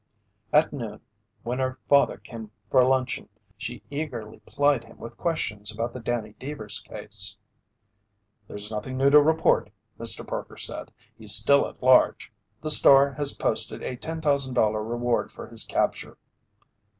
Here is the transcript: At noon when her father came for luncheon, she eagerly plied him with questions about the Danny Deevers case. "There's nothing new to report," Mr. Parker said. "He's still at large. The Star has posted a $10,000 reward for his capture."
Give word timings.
At 0.51 0.73
noon 0.73 1.01
when 1.43 1.59
her 1.59 1.77
father 1.87 2.17
came 2.17 2.49
for 2.71 2.83
luncheon, 2.83 3.29
she 3.55 3.83
eagerly 3.91 4.39
plied 4.47 4.83
him 4.83 4.97
with 4.97 5.15
questions 5.15 5.71
about 5.71 5.93
the 5.93 5.99
Danny 5.99 6.33
Deevers 6.39 6.81
case. 6.83 7.37
"There's 8.47 8.71
nothing 8.71 8.97
new 8.97 9.11
to 9.11 9.21
report," 9.21 9.69
Mr. 9.99 10.25
Parker 10.27 10.57
said. 10.57 10.91
"He's 11.15 11.35
still 11.35 11.67
at 11.67 11.83
large. 11.83 12.33
The 12.61 12.71
Star 12.71 13.11
has 13.11 13.33
posted 13.33 13.83
a 13.83 13.95
$10,000 13.95 14.73
reward 14.89 15.31
for 15.31 15.47
his 15.47 15.63
capture." 15.65 16.17